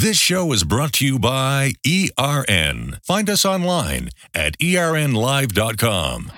[0.00, 2.98] This show is brought to you by ERN.
[3.04, 6.32] Find us online at ernlive.com.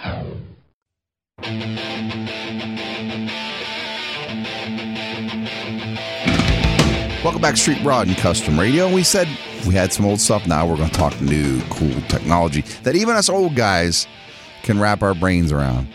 [7.23, 8.93] Welcome back, Street Rod and Custom Radio.
[8.93, 9.29] We said
[9.65, 10.45] we had some old stuff.
[10.49, 14.09] Now we're going to talk new, cool technology that even us old guys
[14.65, 15.87] can wrap our brains around.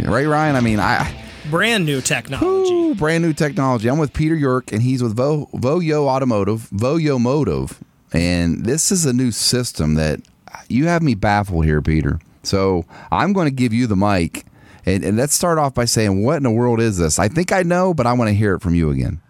[0.00, 0.56] Right, Ryan?
[0.56, 2.72] I mean, I Brand new technology.
[2.72, 3.88] Ooh, brand new technology.
[3.88, 7.82] I'm with Peter York, and he's with Vo, Voyo Automotive, Voyo Motive,
[8.12, 10.20] and this is a new system that
[10.68, 12.18] you have me baffled here, Peter.
[12.42, 14.46] So I'm going to give you the mic,
[14.86, 17.18] and, and let's start off by saying, what in the world is this?
[17.18, 19.20] I think I know, but I want to hear it from you again.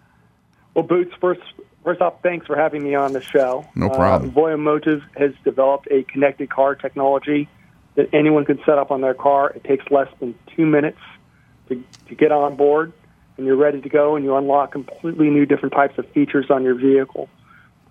[0.73, 1.41] Well, Boots, first,
[1.83, 3.67] first off, thanks for having me on the show.
[3.75, 4.29] No problem.
[4.29, 7.49] Uh, Voyo Motive has developed a connected car technology
[7.95, 9.51] that anyone can set up on their car.
[9.51, 10.99] It takes less than two minutes
[11.69, 12.93] to, to get on board,
[13.37, 16.63] and you're ready to go, and you unlock completely new different types of features on
[16.63, 17.29] your vehicle.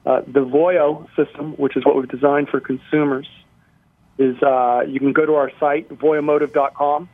[0.07, 3.29] Uh, the Voyo system, which is what we've designed for consumers,
[4.19, 7.09] is uh, you can go to our site, voyomotive.com,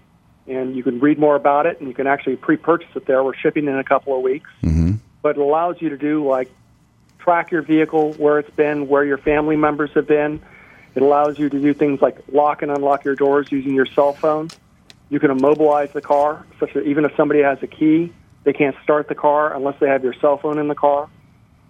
[0.46, 3.22] and you can read more about it, and you can actually pre-purchase it there.
[3.22, 4.50] We're shipping in a couple of weeks.
[4.62, 4.94] Mm-hmm.
[5.22, 6.50] But it allows you to do like
[7.18, 10.42] track your vehicle, where it's been, where your family members have been.
[10.94, 14.12] It allows you to do things like lock and unlock your doors using your cell
[14.12, 14.48] phone.
[15.10, 18.12] You can immobilize the car, such that even if somebody has a key,
[18.44, 21.10] they can't start the car unless they have your cell phone in the car.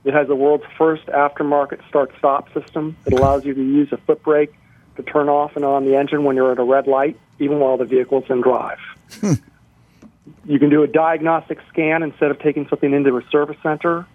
[0.05, 2.97] It has the world's first aftermarket start-stop system.
[3.07, 4.53] It allows you to use a foot brake
[4.97, 7.77] to turn off and on the engine when you're at a red light, even while
[7.77, 8.79] the vehicle's in drive.
[9.21, 9.33] Hmm.
[10.45, 14.07] you can do a diagnostic scan instead of taking something into a service center.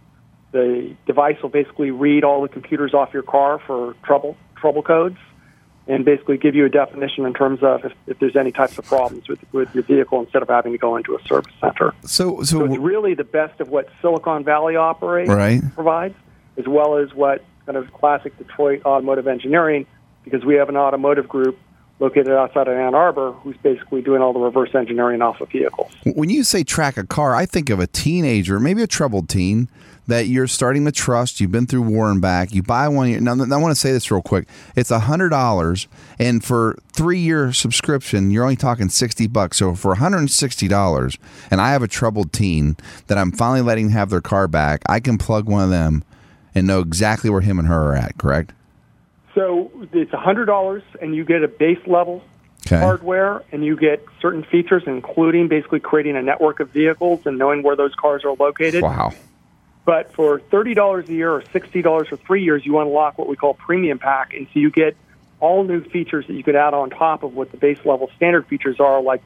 [0.51, 5.17] The device will basically read all the computers off your car for trouble trouble codes,
[5.87, 8.85] and basically give you a definition in terms of if, if there's any types of
[8.85, 11.93] problems with with your vehicle instead of having to go into a service center.
[12.03, 15.61] So, So it's really the best of what Silicon Valley operates Right.
[15.73, 16.15] provides,
[16.57, 19.85] as well as what kind of classic Detroit automotive engineering,
[20.23, 21.57] because we have an automotive group
[21.99, 25.91] located outside of Ann Arbor who's basically doing all the reverse engineering off of vehicles.
[26.03, 29.69] When you say track a car, I think of a teenager, maybe a troubled teen
[30.07, 31.39] that you're starting to trust.
[31.39, 32.53] You've been through war and back.
[32.53, 33.23] You buy one.
[33.23, 34.47] Now, I want to say this real quick.
[34.75, 35.87] It's a hundred dollars,
[36.19, 39.57] and for three year subscription, you're only talking sixty bucks.
[39.57, 41.17] So for one hundred and sixty dollars,
[41.49, 42.77] and I have a troubled teen
[43.07, 46.03] that I'm finally letting have their car back, I can plug one of them
[46.53, 48.17] and know exactly where him and her are at.
[48.17, 48.53] Correct?
[49.35, 52.23] So it's hundred dollars, and you get a base level
[52.67, 52.79] Okay.
[52.79, 57.61] hardware, and you get certain features, including basically creating a network of vehicles and knowing
[57.61, 58.81] where those cars are located.
[58.81, 59.13] Wow.
[59.85, 63.27] But for thirty dollars a year or sixty dollars for three years, you unlock what
[63.27, 64.97] we call premium pack, and so you get
[65.39, 68.47] all new features that you could add on top of what the base level standard
[68.47, 69.21] features are, like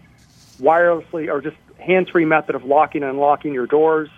[0.62, 4.10] wirelessly or just hands-free method of locking and unlocking your doors,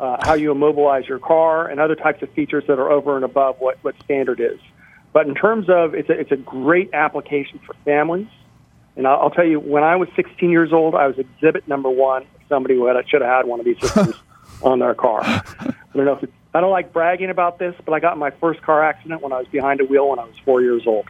[0.00, 3.26] uh, how you immobilize your car, and other types of features that are over and
[3.26, 4.58] above what, what standard is.
[5.12, 8.28] But in terms of it's a, it's a great application for families.
[8.96, 11.88] And I'll, I'll tell you, when I was 16 years old, I was exhibit number
[11.88, 12.26] one.
[12.48, 14.14] Somebody who had, should have had one of these systems
[14.62, 15.20] on their car.
[15.22, 18.18] I don't know if it's, I don't like bragging about this, but I got in
[18.18, 20.82] my first car accident when I was behind a wheel when I was four years
[20.86, 21.06] old.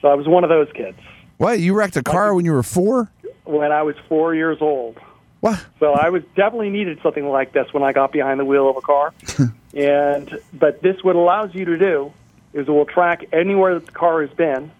[0.00, 0.98] So I was one of those kids
[1.38, 1.60] What?
[1.60, 3.10] You wrecked a car when you were four?
[3.44, 4.98] when I was four years old.
[5.40, 5.64] What?
[5.80, 8.76] So I was definitely needed something like this when I got behind the wheel of
[8.76, 9.12] a car.
[9.74, 12.12] and but this what allows you to do
[12.52, 14.70] is it will track anywhere that the car has been,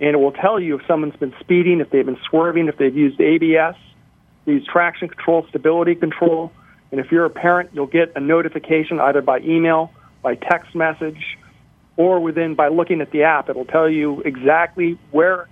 [0.00, 2.96] and it will tell you if someone's been speeding, if they've been swerving, if they've
[2.96, 3.76] used ABS,
[4.46, 6.52] used traction control, stability control,
[6.90, 11.38] and if you're a parent, you'll get a notification either by email, by text message,
[11.96, 13.48] or within by looking at the app.
[13.48, 15.48] It'll tell you exactly where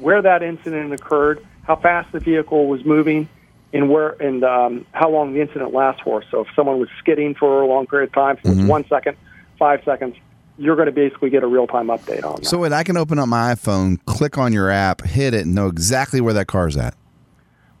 [0.00, 3.28] where that incident occurred, how fast the vehicle was moving,
[3.72, 6.22] and where and um, how long the incident lasts for.
[6.30, 9.16] So if someone was skidding for a long period of time, so it's one second,
[9.58, 10.16] five seconds,
[10.58, 12.46] you're going to basically get a real time update on that.
[12.46, 15.54] So wait, I can open up my iPhone, click on your app, hit it, and
[15.54, 16.94] know exactly where that car's at.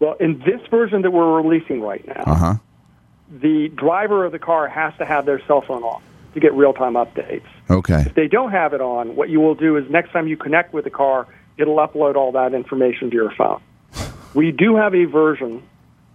[0.00, 2.54] well, in this version that we're releasing right now, Uh huh.
[3.30, 6.02] the driver of the car has to have their cell phone off
[6.34, 7.42] to get real time updates.
[7.70, 8.02] Okay.
[8.06, 10.72] If they don't have it on, what you will do is next time you connect
[10.72, 11.26] with the car,
[11.56, 13.60] it'll upload all that information to your phone.
[14.34, 15.62] We do have a version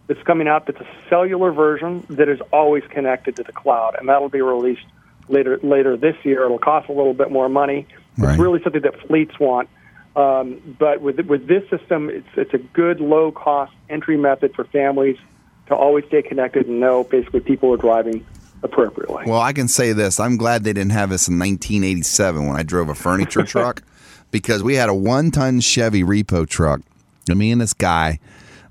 [0.07, 4.07] that's coming out that's a cellular version that is always connected to the cloud, and
[4.07, 4.85] that'll be released
[5.29, 6.45] later later this year.
[6.45, 7.87] It'll cost a little bit more money.
[8.17, 8.31] Right.
[8.31, 9.69] It's really something that fleets want.
[10.15, 14.63] Um, but with with this system, it's it's a good low cost entry method for
[14.65, 15.17] families
[15.67, 18.25] to always stay connected and know basically people are driving
[18.63, 19.23] appropriately.
[19.27, 20.19] Well, I can say this.
[20.19, 23.81] I'm glad they didn't have this in 1987 when I drove a furniture truck
[24.31, 26.81] because we had a one ton Chevy repo truck.
[27.29, 28.19] And me and this guy,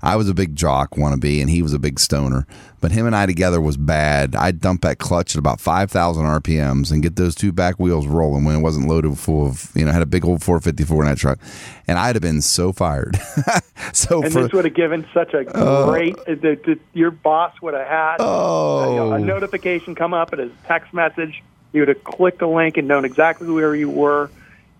[0.03, 2.45] I was a big jock wannabe, and he was a big stoner.
[2.81, 4.35] But him and I together was bad.
[4.35, 8.43] I'd dump that clutch at about 5,000 RPMs and get those two back wheels rolling
[8.43, 11.17] when it wasn't loaded full of, you know, had a big old 454 in that
[11.17, 11.39] truck.
[11.87, 13.15] And I'd have been so fired.
[13.93, 16.19] so and for, this would have given such a great.
[16.19, 18.89] Uh, the, the, your boss would have had Oh.
[18.89, 21.41] you know, a notification come up at his text message.
[21.71, 24.29] You would have clicked the link and known exactly where you were,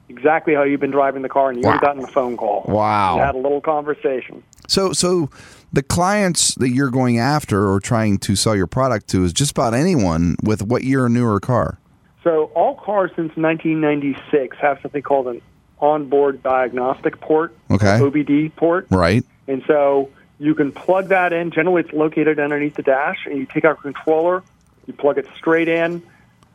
[0.09, 1.87] exactly how you've been driving the car, and you would have Wow.
[1.87, 2.65] gotten a phone call.
[2.67, 3.17] Wow.
[3.17, 4.43] Had a little conversation.
[4.73, 5.29] So, so
[5.71, 9.51] the clients that you're going after or trying to sell your product to is just
[9.51, 11.77] about anyone with what year or newer car.
[12.23, 15.43] So all cars since 1996 have something called an
[15.79, 17.99] onboard diagnostic port, Okay.
[17.99, 18.87] OBD port.
[18.89, 19.23] Right.
[19.47, 20.09] And so
[20.39, 21.51] you can plug that in.
[21.51, 24.41] Generally, it's located underneath the dash, and you take out a controller,
[24.87, 26.01] you plug it straight in,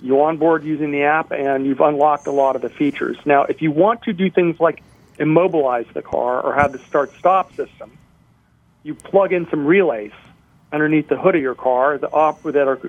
[0.01, 3.17] you onboard using the app, and you've unlocked a lot of the features.
[3.25, 4.83] Now, if you want to do things like
[5.21, 7.93] immobilize the car or have the start-stop system,
[8.83, 10.13] you plug in some relays
[10.73, 12.81] underneath the hood of your car the op- that are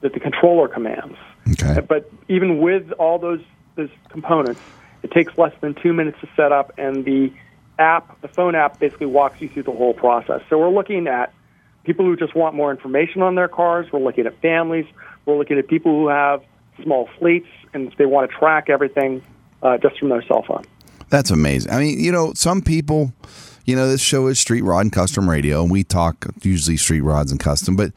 [0.00, 1.16] that the controller commands.
[1.52, 1.80] Okay.
[1.80, 3.42] But even with all those
[3.76, 4.60] those components,
[5.02, 7.32] it takes less than two minutes to set up, and the
[7.78, 10.42] app, the phone app, basically walks you through the whole process.
[10.50, 11.32] So we're looking at
[11.84, 13.86] people who just want more information on their cars.
[13.92, 14.86] We're looking at families.
[15.24, 16.42] We're looking at people who have
[16.82, 19.22] small fleets, and they want to track everything
[19.62, 20.64] uh, just from their cell phone.
[21.08, 21.72] That's amazing.
[21.72, 23.12] I mean, you know, some people,
[23.70, 27.02] you know, this show is Street Rod and Custom Radio, and we talk usually Street
[27.02, 27.92] Rods and Custom, but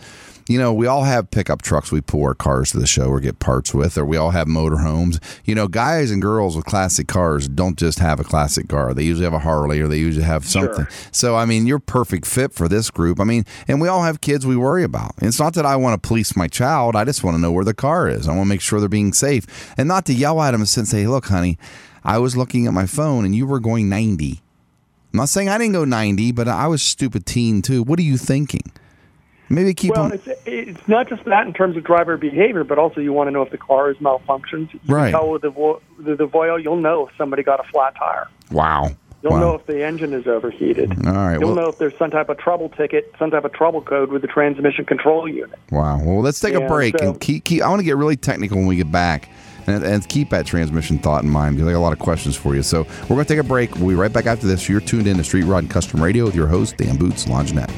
[0.48, 3.20] you know, we all have pickup trucks we pull our cars to the show or
[3.20, 5.20] get parts with, or we all have motorhomes.
[5.46, 8.94] You know, guys and girls with classic cars don't just have a classic car.
[8.94, 10.86] They usually have a Harley or they usually have something.
[11.12, 13.20] So, I mean, you're perfect fit for this group.
[13.20, 15.14] I mean, and we all have kids we worry about.
[15.18, 16.96] And it's not that I want to police my child.
[16.96, 18.28] I just want to know where the car is.
[18.28, 20.68] I want to make sure they're being safe and not to yell at them and
[20.68, 21.58] say, look, honey,
[22.04, 24.44] I was looking at my phone and you were going 90.
[25.14, 27.84] I'm not saying I didn't go 90, but I was stupid teen too.
[27.84, 28.72] What are you thinking?
[29.48, 30.14] Maybe keep Well, on.
[30.14, 33.32] it's, it's not just that in terms of driver behavior, but also you want to
[33.32, 34.74] know if the car is malfunctioned.
[34.74, 35.12] You Right.
[35.12, 37.94] can tell with the, vo- the, the Voyo, you'll know if somebody got a flat
[37.96, 38.28] tire.
[38.52, 38.90] Wow.
[39.22, 39.40] You'll wow.
[39.40, 40.92] know if the engine is overheated.
[41.06, 43.54] All right, You'll well- know if there's some type of trouble ticket, some type of
[43.54, 45.60] trouble code with the transmission control unit.
[45.70, 46.02] Wow.
[46.04, 47.62] Well, let's take a break so- and keep, keep.
[47.62, 49.30] I want to get really technical when we get back.
[49.68, 52.36] And, and keep that transmission thought in mind because I got a lot of questions
[52.36, 52.64] for you.
[52.64, 53.76] So we're going to take a break.
[53.76, 54.68] We'll be right back after this.
[54.68, 57.72] You're tuned in to Street Rod and Custom Radio with your host, Dan Boots, Longinette.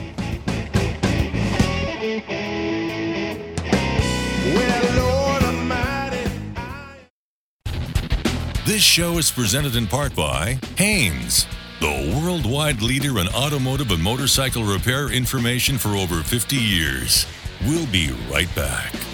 [8.65, 11.47] This show is presented in part by Haynes,
[11.79, 17.25] the worldwide leader in automotive and motorcycle repair information for over 50 years.
[17.65, 19.04] We'll be right back.